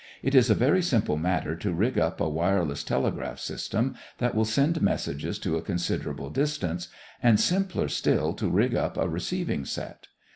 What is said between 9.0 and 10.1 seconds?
receiving set.